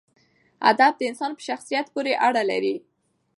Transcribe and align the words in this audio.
ادب 0.69 0.93
د 0.97 1.01
انسان 1.09 1.31
په 1.35 1.41
شخصیت 1.47 1.85
پورې 1.95 2.13
اړه 2.27 2.41
لري. 2.51 2.75